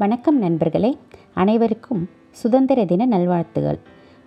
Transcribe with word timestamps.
வணக்கம் 0.00 0.36
நண்பர்களே 0.42 0.90
அனைவருக்கும் 1.42 2.02
சுதந்திர 2.40 2.80
தின 2.90 3.06
நல்வாழ்த்துகள். 3.12 3.78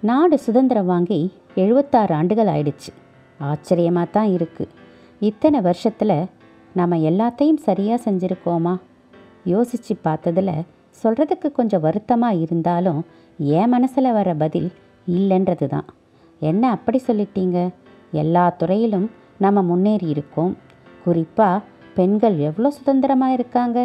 நாடு 0.09 0.35
சுதந்திரம் 0.45 0.89
வாங்கி 0.91 1.19
எழுபத்தாறு 1.63 2.13
ஆண்டுகள் 2.17 2.49
ஆயிடுச்சு. 2.53 2.91
ஆச்சரியமாக 3.39 4.07
தான் 4.15 4.31
இருக்குது 4.37 4.73
இத்தனை 5.29 5.59
வருஷத்தில் 5.67 6.15
நம்ம 6.79 6.97
எல்லாத்தையும் 7.11 7.61
சரியாக 7.67 7.99
செஞ்சுருக்கோமா? 8.07 8.73
யோசித்து 9.53 9.95
பார்த்ததில் 10.07 10.51
சொல்கிறதுக்கு 11.03 11.51
கொஞ்சம் 11.59 11.85
வருத்தமாக 11.85 12.41
இருந்தாலும் 12.43 13.01
என் 13.59 13.73
மனசில் 13.75 14.15
வர 14.17 14.35
பதில் 14.43 14.69
இல்லைன்றது 15.17 15.69
தான். 15.75 15.87
என்ன 16.41 16.71
அப்படி 16.77 17.01
சொல்லிட்டீங்க? 17.07 17.57
எல்லா 18.23 18.45
துறையிலும் 18.63 19.07
நம்ம 19.45 19.61
முன்னேறி 19.71 20.09
இருக்கோம். 20.17 20.53
குறிப்பாக 21.05 21.63
பெண்கள் 21.95 22.37
எவ்வளோ 22.49 22.69
சுதந்திரமாக 22.79 23.39
இருக்காங்க? 23.39 23.79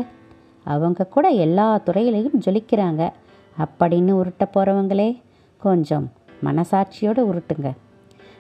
அவங்க 0.67 1.07
கூட 1.07 1.29
எல்லா 1.29 1.67
துறையிலையும் 1.87 2.41
ஜொலிக்கிறாங்க. 2.47 3.03
அப்படின்னு 3.59 4.13
உருட்ட 4.21 4.45
போகிறவங்களே 4.55 5.09
கொஞ்சம் 5.59 6.07
மனசாட்சியோடு 6.45 7.23
உருட்டுங்க. 7.31 7.69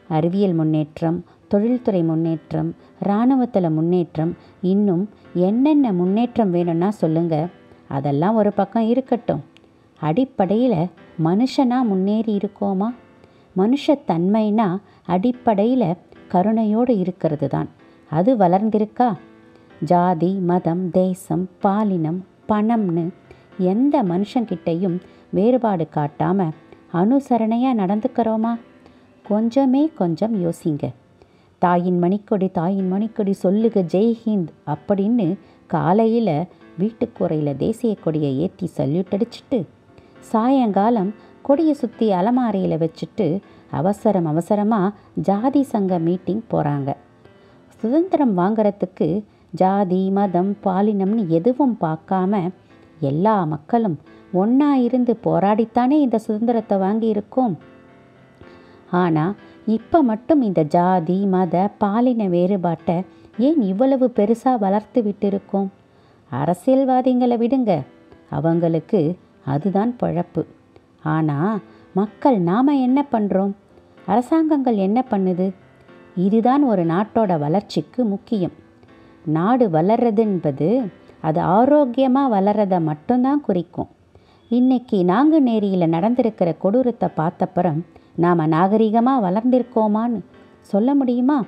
அறிவியல் 0.08 0.52
முன்னேற்றம் 0.52 1.24
தொழில்துறை 1.48 2.02
முன்னேற்றம் 2.02 2.70
இராணுவத்தில் 3.00 3.70
முன்னேற்றம் 3.70 4.36
இன்னும் 4.60 5.04
என்னென்ன 5.34 5.92
முன்னேற்றம் 5.92 6.50
வேணும்னா 6.50 6.90
சொல்லுங்கள் 6.90 7.46
அதெல்லாம் 7.88 8.34
ஒரு 8.34 8.52
பக்கம் 8.52 8.88
இருக்கட்டும். 8.88 9.42
அடிப்படையில் 10.00 10.90
மனுஷனாக 11.24 11.82
முன்னேறி 11.82 12.32
இருக்கோமா? 12.36 12.88
மனுஷத்தன்மைனா 13.56 14.68
அடிப்படையில் 15.06 15.86
கருணையோடு 16.32 16.98
இருக்கிறது 16.98 17.48
தான். 17.48 17.68
அது 18.10 18.36
வளர்ந்திருக்கா? 18.36 19.08
ஜாதி 19.80 20.32
மதம் 20.32 20.90
தேசம் 20.90 21.48
பாலினம் 21.60 22.24
பணம்னு 22.48 23.08
எந்த 23.58 24.02
மனுஷங்கிட்டையும் 24.02 25.00
வேறுபாடு 25.30 25.88
காட்டாமல் 25.88 26.52
அனுசரணையாக 26.92 27.78
நடந்துக்கிறோமா? 27.78 28.58
கொஞ்சமே 29.28 29.94
கொஞ்சம் 29.94 30.44
யோசிங்க. 30.44 30.92
தாயின் 31.58 32.02
மணிக்கொடி 32.02 32.50
தாயின் 32.50 32.92
மணிக்கொடி 32.92 33.30
சொல்லுக 33.30 33.80
ஜெய்ஹிந்த் 33.80 34.48
அப்படின்னு 34.66 35.36
காலையில் 35.66 36.46
வீட்டுக்குறையில் 36.78 37.56
தேசிய 37.56 37.94
கொடியை 37.94 38.38
ஏற்றி 38.38 38.70
சல்யூட் 38.76 39.10
அடிச்சுட்டு 39.10 39.66
சாயங்காலம் 40.20 41.14
கொடியை 41.42 41.74
சுற்றி 41.74 42.12
அலமாரியில் 42.12 42.78
வச்சுட்டு 42.78 43.40
அவசரம் 43.70 44.24
அவசரமாக 44.24 44.94
ஜாதி 45.14 45.62
சங்க 45.62 45.98
மீட்டிங் 45.98 46.44
போகிறாங்க 46.50 46.96
சுதந்திரம் 47.80 48.38
வாங்கிறதுக்கு 48.38 49.24
ஜாதி 49.60 50.02
மதம் 50.16 50.52
பாலினம்னு 50.64 51.22
எதுவும் 51.38 51.74
பார்க்காம 51.84 52.40
எல்லா 53.10 53.36
மக்களும் 53.52 53.96
ஒன்றா 54.40 54.70
இருந்து 54.86 55.12
போராடித்தானே 55.26 55.96
இந்த 56.04 56.16
சுதந்திரத்தை 56.26 56.76
வாங்கியிருக்கோம். 56.84 57.54
ஆனால் 59.02 59.36
இப்போ 59.76 59.98
மட்டும் 60.10 60.42
இந்த 60.48 60.60
ஜாதி 60.76 61.18
மத 61.34 61.54
பாலின 61.82 62.28
வேறுபாட்டை 62.34 62.96
ஏன் 63.46 63.60
இவ்வளவு 63.70 64.06
பெருசாக 64.18 64.62
வளர்த்து 64.64 65.00
விட்டிருக்கோம்? 65.06 65.68
அரசியல்வாதிகளை 66.30 67.36
விடுங்க. 67.42 67.72
அவங்களுக்கு 68.36 69.00
அதுதான் 69.54 69.92
பழப்பு. 70.02 70.42
ஆனால் 71.14 71.58
மக்கள் 72.00 72.38
நாம் 72.50 72.80
என்ன 72.86 73.00
பண்ணுறோம் 73.12 73.54
அரசாங்கங்கள் 74.12 74.78
என்ன 74.86 74.98
பண்ணுது? 75.10 75.46
இதுதான் 76.26 76.62
ஒரு 76.72 76.82
நாட்டோட 76.92 77.32
வளர்ச்சிக்கு 77.44 78.00
முக்கியம். 78.12 78.54
நாடு 79.26 79.66
வளர்றது 79.68 80.18
என்பது 80.18 80.68
அது 81.20 81.40
ஆரோக்கியமாக 81.40 82.32
வளர்றதை 82.36 82.78
மட்டும்தான் 82.80 83.40
குறிக்கும். 83.40 83.90
இன்னைக்கு 84.50 84.96
நாங்குநேரியில் 85.04 85.92
நடந்திருக்கிற 85.94 86.56
கொடூரத்தை 86.58 87.08
பார்த்தப்புறம் 87.16 87.80
நாம் 88.24 88.50
நாகரிகமாக 88.52 89.24
வளர்ந்திருக்கோமான்னு 89.26 90.20
சொல்ல 90.60 90.94
முடியுமா? 90.94 91.38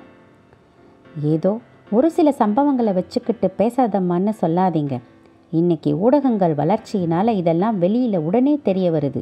ஏதோ 1.33 1.57
ஒரு 1.91 2.09
சில 2.11 2.29
சம்பவங்களை 2.39 2.93
வச்சுக்கிட்டு 2.93 3.47
பேசாதம்மான்னு 3.57 4.33
சொல்லாதீங்க. 4.41 4.95
இன்னைக்கு 5.49 5.91
ஊடகங்கள் 5.99 6.55
வளர்ச்சியினால் 6.55 7.37
இதெல்லாம் 7.41 7.77
வெளியில் 7.77 8.25
உடனே 8.27 8.59
தெரிய 8.63 8.91
வருது. 8.91 9.21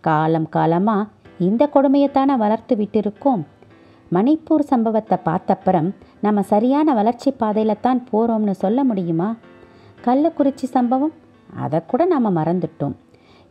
காலம் 0.00 0.48
காலமாக 0.48 1.08
இந்த 1.38 1.62
கொடுமையைத்தானே 1.74 2.36
வளர்த்து 2.36 2.74
விட்டிருக்கோம் 2.76 3.42
மணிப்பூர் 4.12 4.64
சம்பவத்தை 4.70 5.18
பார்த்தப்புறம் 5.24 5.88
நம்ம 6.20 6.42
சரியான 6.42 6.94
வளர்ச்சி 6.94 7.30
பாதையில் 7.30 7.80
தான் 7.80 8.00
போகிறோம்னு 8.12 8.50
சொல்ல 8.50 8.84
முடியுமா? 8.84 9.36
கள்ளக்குறிச்சி 10.04 10.66
சம்பவம்? 10.76 11.12
அதை 11.56 11.80
கூட 11.86 12.04
நாம் 12.04 12.36
மறந்துட்டோம். 12.36 12.96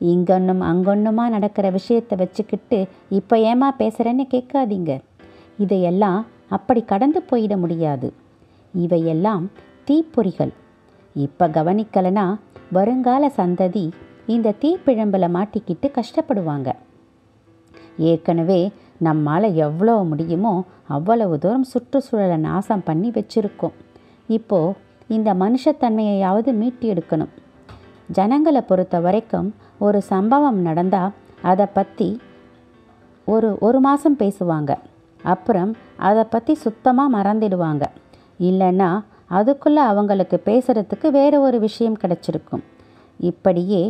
இங்கொன்னும் 0.02 0.62
அங்கொன்னுமா 0.72 1.30
நடக்கிற 1.30 1.70
விஷயத்தை 1.70 2.18
வச்சுக்கிட்டு 2.18 2.88
இப்போ 3.10 3.38
ஏமா 3.38 3.70
பேசுகிறேன்னு 3.78 4.26
கேட்காதீங்க. 4.34 5.02
இதையெல்லாம் 5.58 6.26
அப்படி 6.50 6.82
கடந்து 6.82 7.24
போயிட 7.30 7.58
முடியாது. 7.58 8.14
இவையெல்லாம் 8.74 9.52
தீப்பொறிகள். 9.88 10.54
இப்போ 11.16 11.48
கவனிக்கலைன்னா 11.48 12.36
வருங்கால 12.72 13.28
சந்ததி 13.38 13.92
இந்த 14.26 14.54
தீப்பிழம்பில் 14.62 15.34
மாட்டிக்கிட்டு 15.36 15.88
கஷ்டப்படுவாங்க. 15.98 16.70
ஏற்கனவே 17.98 18.72
நம்மால் 19.08 19.48
எவ்வளோ 19.66 19.96
முடியுமோ 20.12 20.54
அவ்வளவு 20.96 21.36
தூரம் 21.44 21.68
சுற்றுச்சூழலை 21.72 22.38
நாசம் 22.48 22.86
பண்ணி 22.88 23.10
வச்சுருக்கோம். 23.18 23.76
இப்போது 24.38 24.76
இந்த 25.16 25.30
மனுஷத்தன்மையையாவது 25.44 26.50
மீட்டி 26.62 26.88
எடுக்கணும் 26.94 27.32
ஜனங்களை 28.18 28.62
பொறுத்த 28.62 29.00
வரைக்கும் 29.06 29.50
ஒரு 29.86 30.00
சம்பவம் 30.12 30.60
நடந்தால் 30.68 31.16
அதை 31.52 31.68
பற்றி 31.78 32.10
ஒரு 33.28 33.50
ஒரு 33.68 33.80
மாதம் 33.80 34.18
பேசுவாங்க. 34.18 34.72
அப்புறம் 35.24 35.72
அதை 36.10 36.24
பற்றி 36.24 36.54
சுத்தமாக 36.66 37.14
மறந்துடுவாங்க. 37.18 37.84
இல்லைன்னா 38.50 38.90
அதுக்குள்ளே 39.40 39.82
அவங்களுக்கு 39.92 40.38
பேசுகிறதுக்கு 40.46 41.08
வேறு 41.18 41.38
ஒரு 41.48 41.58
விஷயம் 41.60 41.98
கிடச்சிருக்கும். 42.04 42.64
இப்படியே 43.20 43.82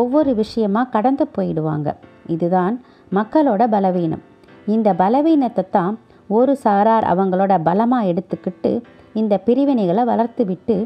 ஒவ்வொரு 0.00 0.30
விஷயமாக 0.34 0.92
கடந்து 0.94 1.24
போயிடுவாங்க. 1.36 1.88
இதுதான் 2.34 2.74
மக்களோட 3.18 3.62
பலவீனம். 3.74 4.24
இந்த 4.66 4.88
பலவீனத்தை 4.94 5.64
தான் 5.70 5.94
ஒரு 6.36 6.52
சாரார் 6.64 7.06
அவங்களோட 7.12 7.54
பலமாக 7.62 8.08
எடுத்துக்கிட்டு 8.10 8.72
இந்த 9.20 9.34
பிரிவினைகளை 9.46 10.04
வளர்த்து 10.04 10.44
விட்டு 10.44 10.76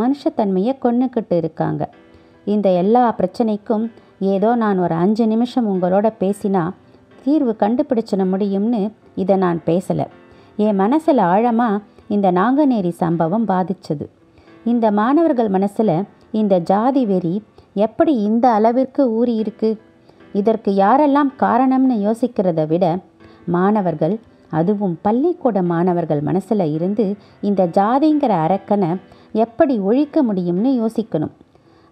மனுஷத்தன்மையை 0.00 0.72
கொண்டுக்கிட்டு 0.84 1.36
இருக்காங்க. 1.36 1.82
இந்த 2.46 2.68
எல்லா 2.82 3.04
பிரச்சனைக்கும் 3.18 3.84
ஏதோ 4.32 4.50
நான் 4.54 4.78
ஒரு 4.78 4.94
அஞ்சு 4.94 5.24
நிமிஷம் 5.26 5.70
உங்களோட 5.72 6.06
பேசினா 6.22 6.62
தீர்வு 7.24 7.52
கண்டுபிடிச்சிட 7.62 8.22
முடியும்னு 8.32 8.82
இதை 9.22 9.36
நான் 9.44 9.60
பேசலை. 9.66 10.06
என் 10.64 10.80
மனசில் 10.82 11.22
ஆழமாக 11.32 11.82
இந்த 12.14 12.30
நாங்கநேரி 12.30 12.92
சம்பவம் 13.02 13.48
பாதிச்சது. 13.48 14.06
இந்த 14.64 14.86
மாணவர்கள் 14.90 15.50
மனசில் 15.56 15.96
இந்த 16.40 16.54
ஜாதி 16.70 17.02
வெறி 17.10 17.34
எப்படி 17.86 18.12
இந்த 18.28 18.46
அளவிற்கு 18.58 19.02
ஊறி 19.18 19.34
இருக்கு 19.42 19.70
இதற்கு 20.32 20.70
யாரெல்லாம் 20.84 21.30
காரணம்னு 21.42 21.96
யோசிக்கிறத 22.06 22.62
விட 22.66 22.84
மாணவர்கள் 23.46 24.18
அதுவும் 24.50 24.98
பள்ளிக்கூட 25.02 25.62
மாணவர்கள் 25.62 26.20
மனசில் 26.20 26.72
இருந்து 26.72 27.16
இந்த 27.40 27.66
ஜாதிங்கிற 27.66 28.32
அரக்கனை 28.46 28.90
எப்படி 29.32 29.78
ஒழிக்க 29.78 30.22
முடியும்னு 30.22 30.70
யோசிக்கணும். 30.82 31.34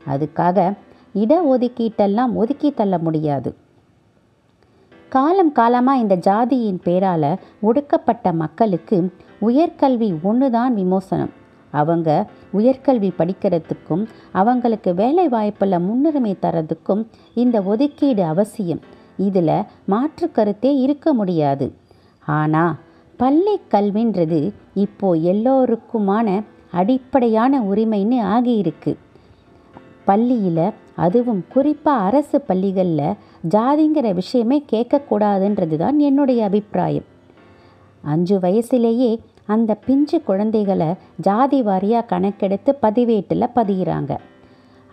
அதுக்காக 0.08 0.74
இட 1.12 1.32
ஒதுக்கீட்டெல்லாம் 1.44 2.32
ஒதுக்கி 2.32 2.70
தள்ள 2.70 2.98
முடியாது. 2.98 3.54
காலம் 5.08 5.52
காலமாக 5.52 5.98
இந்த 5.98 6.16
ஜாதியின் 6.16 6.80
பேரால் 6.84 7.38
ஒடுக்கப்பட்ட 7.60 8.32
மக்களுக்கு 8.32 9.12
உயர்கல்வி 9.40 10.20
ஒன்று 10.22 10.50
தான் 10.50 10.74
விமோசனம். 10.74 11.32
அவங்க 11.70 12.26
உயர்கல்வி 12.52 13.10
படிக்கிறதுக்கும் 13.18 14.02
அவங்களுக்கு 14.32 14.94
வேலை 14.94 15.28
வாய்ப்பில் 15.28 15.78
முன்னுரிமை 15.78 16.36
தரதுக்கும் 16.42 17.06
இந்த 17.34 17.62
ஒதுக்கீடு 17.62 18.24
அவசியம். 18.24 18.80
இதில் 19.16 19.66
மாற்று 19.86 20.30
கருத்தே 20.30 20.76
இருக்க 20.76 21.14
முடியாது. 21.14 21.72
ஆனால் 22.22 22.74
பள்ளி 23.16 23.60
கல்வின்றது 23.70 24.52
இப்போ 24.74 25.16
எல்லோருக்குமான 25.16 26.42
அடிப்படையான 26.70 27.60
உரிமைன்னு 27.62 28.18
ஆகியிருக்கு. 28.34 28.96
பள்ளியில் 30.04 30.66
அதுவும் 30.94 31.44
குறிப்பாக 31.48 32.04
அரசு 32.04 32.40
பள்ளிகளில் 32.40 33.16
ஜாதிங்கிற 33.48 34.14
விஷயமே 34.14 34.64
கேட்கக்கூடாதுன்றது 34.72 35.76
தான் 35.76 35.98
என்னுடைய 35.98 36.44
அபிப்பிராயம். 36.44 37.04
அஞ்சு 38.04 38.38
வயசுலேயே 38.38 39.18
அந்த 39.46 39.74
பிஞ்சு 39.74 40.22
குழந்தைகளை 40.22 40.94
ஜாதி 41.20 41.62
வாரியாக 41.62 42.06
கணக்கெடுத்து 42.06 42.70
பதிவேட்டில் 42.80 43.52
பதிகிறாங்க 43.54 44.20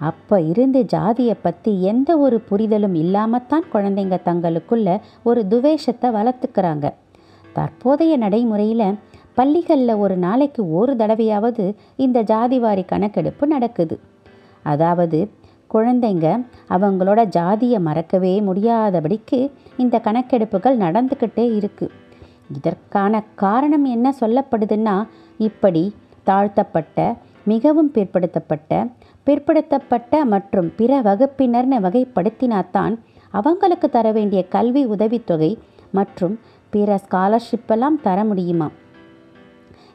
அப்போ 0.02 0.36
இருந்து 0.42 0.80
ஜாதியை 0.86 1.36
பற்றி 1.42 1.72
எந்த 1.82 2.10
ஒரு 2.18 2.38
புரிதலும் 2.50 2.96
இல்லாமத்தான் 3.04 3.66
குழந்தைங்க 3.74 4.18
தங்களுக்குள்ள 4.26 4.88
ஒரு 5.24 5.42
துவேஷத்தை 5.48 6.10
வளர்த்துக்கிறாங்க. 6.10 6.86
தற்போதைய 7.54 8.14
நடைமுறையில் 8.18 8.88
பள்ளிகளில் 9.34 10.02
ஒரு 10.04 10.16
நாளைக்கு 10.18 10.62
ஒரு 10.72 10.94
தடவையாவது 10.96 11.66
இந்த 11.96 12.18
ஜாதிவாரி 12.32 12.84
கணக்கெடுப்பு 12.86 13.46
நடக்குது. 13.48 13.96
அதாவது 14.64 15.20
குழந்தைங்க 15.72 16.28
அவங்களோட 16.70 17.22
ஜாதியை 17.38 17.80
மறக்கவே 17.80 18.34
முடியாதபடிக்கு 18.48 19.40
இந்த 19.78 19.96
கணக்கெடுப்புகள் 20.08 20.78
நடந்துக்கிட்டே 20.78 21.46
இருக்குது 21.60 21.98
இதற்கான 22.58 23.24
காரணம் 23.36 23.86
என்ன 23.86 24.08
சொல்லப்படுதுன்னா 24.22 24.96
இப்படி 25.40 25.84
தாழ்த்தப்பட்ட 26.24 26.98
மிகவும் 27.44 27.92
பிற்படுத்தப்பட்ட 27.92 28.88
பிற்படுத்தப்பட்ட 29.24 30.26
மற்றும் 30.26 30.74
பிற 30.76 31.02
வகுப்பினர்னு 31.02 31.80
வகைப்படுத்தினாத்தான் 31.80 32.98
அவங்களுக்கு 33.30 33.90
தர 33.90 34.12
வேண்டிய 34.12 34.48
கல்வி 34.48 34.86
உதவித்தொகை 34.86 35.58
மற்றும் 35.92 36.40
பிற 36.70 37.00
ஸ்காலர்ஷிப்பெல்லாம் 37.12 38.02
தர 38.02 38.24
முடியுமா? 38.24 38.70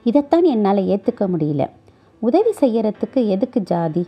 இதைத்தான் 0.02 0.44
என்னால் 0.44 0.76
ஏற்றுக்க 0.76 1.26
முடியல. 1.26 1.70
உதவி 2.18 2.50
செய்யறதுக்கு 2.60 3.26
எதுக்கு 3.26 3.60
ஜாதி? 3.60 4.06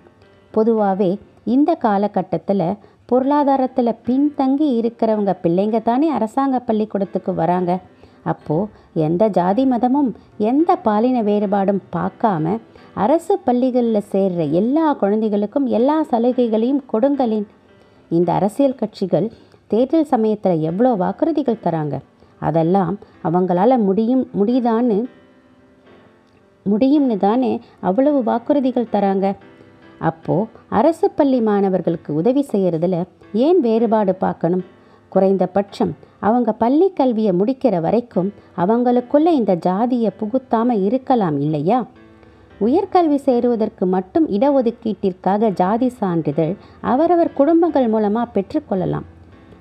பொதுவாகவே 0.50 1.18
இந்த 1.44 1.74
காலகட்டத்தில் 1.74 2.76
பொருளாதாரத்தில் 3.04 3.98
பின்தங்கி 4.06 4.68
இருக்கிறவங்க 4.80 5.36
பிள்ளைங்க 5.42 5.82
தானே 5.82 6.08
அரசாங்க 6.08 6.58
பள்ளிக்கூடத்துக்கு 6.58 7.34
வராங்க. 7.34 7.78
அப்போது 8.24 8.70
எந்த 9.06 9.28
ஜாதி 9.28 9.64
மதமும் 9.64 10.10
எந்த 10.38 10.76
பாலின 10.76 11.22
வேறுபாடும் 11.22 11.82
பார்க்காம 11.96 12.58
அரசு 12.94 13.38
பள்ளிகளில் 13.38 14.08
சேர்ற 14.12 14.50
எல்லா 14.50 14.86
குழந்தைகளுக்கும் 14.92 15.66
எல்லா 15.66 15.96
சலுகைகளையும் 16.10 16.82
கொடுங்களேன். 16.86 17.46
இந்த 18.10 18.32
அரசியல் 18.32 18.74
கட்சிகள் 18.74 19.32
தேர்தல் 19.66 20.10
சமயத்தில் 20.12 20.60
எவ்வளோ 20.60 20.92
வாக்குறுதிகள் 20.94 21.64
தராங்க? 21.64 21.96
அதெல்லாம் 22.40 22.98
அவங்களால 23.24 23.78
முடியும் 23.78 24.24
முடியுதான்னு 24.40 24.98
முடியும்னு 26.66 27.16
தானே 27.16 27.60
அவ்வளவு 27.80 28.18
வாக்குறுதிகள் 28.22 28.92
தராங்க? 28.92 29.26
அப்போது 29.98 30.48
அரசு 30.68 31.10
பள்ளி 31.10 31.40
மாணவர்களுக்கு 31.40 32.14
உதவி 32.14 32.46
செய்கிறதுல 32.52 33.04
ஏன் 33.32 33.60
வேறுபாடு 33.60 34.14
பார்க்கணும்? 34.14 34.64
குறைந்தபட்சம் 35.08 35.92
அவங்க 36.20 36.52
பள்ளி 36.52 36.88
கல்வியை 36.92 37.32
முடிக்கிற 37.32 37.80
வரைக்கும் 37.80 38.32
அவங்களுக்குள்ள 38.56 39.28
இந்த 39.40 39.54
ஜாதியை 39.54 40.10
புகுத்தாமல் 40.20 40.82
இருக்கலாம் 40.84 41.38
இல்லையா? 41.40 41.78
உயர்கல்வி 42.60 43.18
சேருவதற்கு 43.24 43.86
மட்டும் 43.86 44.28
இடஒதுக்கீட்டிற்காக 44.28 45.50
ஜாதி 45.50 45.88
சான்றிதழ் 45.88 46.54
அவரவர் 46.80 47.32
குடும்பங்கள் 47.32 47.88
மூலமாக 47.88 48.32
பெற்றுக்கொள்ளலாம் 48.32 49.06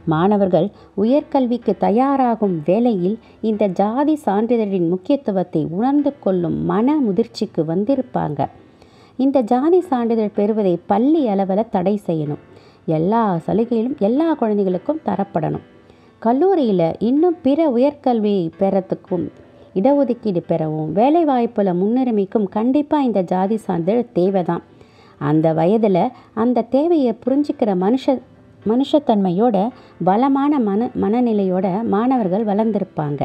மாணவர்கள் 0.05 0.67
உயர்கல்விக்கு 0.97 1.73
தயாராகும் 1.77 2.55
வேளையில் 2.65 3.17
இந்த 3.41 3.67
ஜாதி 3.67 4.15
சான்றிதழின் 4.25 4.87
முக்கியத்துவத்தை 4.87 5.61
உணர்ந்து 5.69 6.13
கொள்ளும் 6.19 6.57
மன 6.65 6.95
முதிர்ச்சிக்கு 6.97 7.63
வந்திருப்பாங்க. 7.67 8.39
இந்த 9.19 9.41
ஜாதி 9.41 9.81
சான்றிதழ் 9.81 10.35
பெறுவதை 10.35 10.79
பள்ளி 10.85 11.27
அளவில் 11.27 11.69
தடை 11.69 11.95
செய்யணும். 12.05 12.43
எல்லா 12.95 13.21
சலுகையிலும் 13.47 13.97
எல்லா 13.99 14.27
குழந்தைகளுக்கும் 14.33 15.03
தரப்படணும். 15.05 15.65
கல்லூரியில் 16.19 16.89
இன்னும் 16.99 17.37
பிற 17.41 17.59
உயர்கல்வி 17.75 18.35
பெறத்துக்கும் 18.59 19.25
இடஒதுக்கீடு 19.75 20.41
பெறவும் 20.47 20.93
வேலைவாய்ப்பில் 20.95 21.77
முன்னுரிமைக்கும் 21.81 22.47
கண்டிப்பாக 22.49 23.07
இந்த 23.09 23.21
ஜாதி 23.21 23.57
சான்றிதழ் 23.57 24.11
தேவைதான். 24.13 24.63
அந்த 25.29 25.53
வயதில் 25.53 26.03
அந்த 26.33 26.65
தேவையை 26.75 27.13
புரிஞ்சுக்கிற 27.25 27.71
மனுஷ 27.83 28.15
மனுஷத்தன்மையோட 28.69 29.57
பலமான 30.03 30.59
மன 30.59 30.89
மனநிலையோட 31.01 31.67
மாணவர்கள் 31.93 32.45
வளர்ந்திருப்பாங்க. 32.45 33.21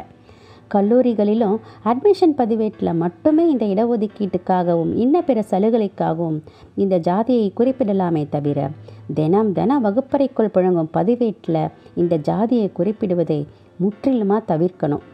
கல்லூரிகளிலும் 0.74 1.56
அட்மிஷன் 1.90 2.34
பதிவேட்டில் 2.40 2.98
மட்டுமே 3.02 3.44
இந்த 3.52 3.64
இடஒதுக்கீட்டுக்காகவும் 3.72 4.92
இன்ன 5.04 5.22
பிற 5.22 5.44
சலுகைக்காகவும் 5.50 6.38
இந்த 6.82 6.98
ஜாதியை 7.08 7.48
குறிப்பிடலாமே 7.60 8.24
தவிர 8.34 8.68
தினம் 9.14 9.52
தினம் 9.52 9.84
வகுப்பறைக்குள் 9.86 10.54
புழங்கும் 10.56 10.92
பதிவேட்டில் 10.98 11.64
இந்த 11.94 12.16
ஜாதியை 12.28 12.68
குறிப்பிடுவதை 12.78 13.40
முற்றிலுமாக 13.76 14.48
தவிர்க்கணும். 14.52 15.04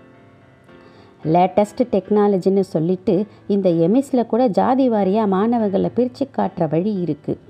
லேட்டஸ்ட் 1.35 1.81
டெக்னாலஜின்னு 1.93 2.65
சொல்லிட்டு 2.75 3.15
இந்த 3.55 3.69
எமிஸில் 3.87 4.31
கூட 4.33 4.43
ஜாதி 4.59 4.87
வாரியாக 4.93 5.33
மாணவர்களை 5.35 5.91
பிரித்து 5.97 6.25
காட்டுற 6.37 6.67
வழி 6.75 6.93
இருக்குது 7.05 7.41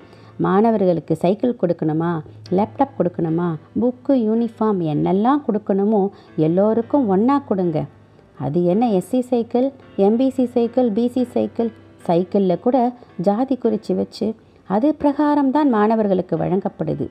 மாணவர்களுக்கு 0.47 1.15
சைக்கிள் 1.23 1.61
கொடுக்கணுமா 1.61 2.11
லேப்டாப் 2.57 2.97
கொடுக்கணுமா 2.99 3.49
புக்கு 3.81 4.15
யூனிஃபார்ம் 4.29 4.81
என்னெல்லாம் 4.93 5.45
கொடுக்கணுமோ 5.47 6.03
எல்லோருக்கும் 6.47 7.09
ஒன்றா 7.15 7.37
கொடுங்க. 7.49 7.79
அது 8.47 8.59
என்ன 8.65 8.85
SC 8.99 9.21
cycle 9.31 9.67
MBC 10.07 10.45
cycle 10.55 10.89
BC 10.99 11.23
cycle 11.35 11.71
சைக்கிளில் 12.07 12.63
கூட 12.67 12.77
ஜாதி 13.29 13.57
குறித்து 13.57 13.95
வச்சு 13.95 14.27
அது 14.71 14.89
பிரகாரம்தான் 15.01 15.69
மாணவர்களுக்கு 15.77 16.35
வழங்கப்படுது. 16.37 17.07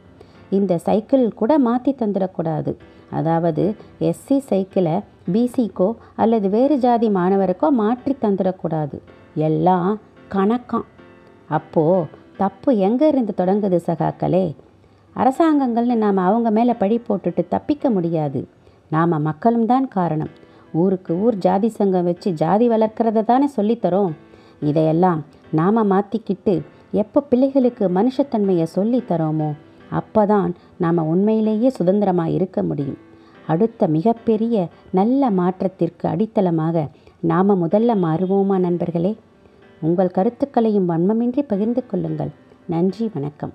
இந்த 0.50 0.74
சைக்கிள் 0.78 1.26
கூட 1.34 1.52
மாற்றி 1.58 1.92
தந்துடக்கூடாது. 2.02 2.72
அதாவது 3.12 3.64
எஸ்சி 4.10 4.38
சைக்கிளை 4.50 4.96
பிசிக்கோ 5.34 5.90
அல்லது 6.16 6.48
வேறு 6.50 6.76
ஜாதி 6.86 7.10
மாணவருக்கோ 7.10 7.70
மாற்றி 7.82 8.14
தந்துடக்கூடாது. 8.22 8.98
எல்லாம் 9.48 9.92
கணக்காம். 10.36 10.88
அப்போது 11.50 12.08
தப்பு 12.38 12.72
எங்கே 12.88 13.08
இருந்து 13.08 13.34
தொடங்குது 13.38 13.78
சகாக்களே? 13.90 14.46
அரசாங்கங்கள்னு 15.16 15.96
நாம் 16.06 16.26
அவங்க 16.30 16.50
மேலே 16.58 16.74
பழி 16.74 16.98
போட்டுட்டு 17.08 17.44
தப்பிக்க 17.48 17.90
முடியாது. 17.90 18.42
நாம் 18.92 19.24
மக்களும் 19.30 19.66
தான் 19.66 19.88
காரணம். 19.88 20.34
ஊருக்கு 20.72 21.20
ஊர் 21.20 21.36
ஜாதி 21.36 21.70
சங்கம் 21.70 22.04
வச்சு 22.04 22.32
ஜாதி 22.32 22.70
வளர்க்குறத 22.70 23.24
தானே 23.24 23.50
சொல்லித்தரோம். 23.58 24.12
இதையெல்லாம் 24.60 25.26
நாம் 25.52 25.92
மாற்றிக்கிட்டு 25.92 26.62
எப்போ 26.92 27.22
பிள்ளைகளுக்கு 27.22 27.90
மனுஷத்தன்மையை 27.90 28.64
சொல்லித் 28.64 29.12
தரோமோ 29.12 29.52
அப்போ 29.90 30.26
தான் 30.26 30.56
நாம் 30.78 30.98
உண்மையிலேயே 30.98 31.70
சுதந்திரமாக 31.70 32.30
இருக்க 32.30 32.64
முடியும். 32.64 32.98
அடுத்த 33.48 33.88
மிகப்பெரிய 33.88 34.68
நல்ல 34.92 35.30
மாற்றத்திற்கு 35.30 36.10
அடித்தளமாக 36.10 36.88
நாம் 37.20 37.64
முதல்ல 37.64 37.92
மாறுவோமா 38.06 38.60
நண்பர்களே? 38.60 39.16
உங்கள் 39.82 40.12
கருத்துக்களையும் 40.12 40.90
வன்மமின்றி 40.90 41.42
பகிர்ந்து 41.48 41.86
கொள்ளுங்கள். 41.86 42.30
நன்றி 42.68 43.10
வணக்கம். 43.14 43.54